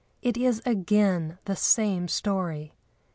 [0.23, 2.73] It is again the same story.